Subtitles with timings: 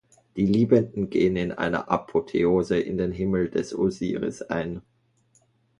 [0.35, 4.81] Die Liebenden gehen in einer Apotheose in den Himmel des Osiris ein.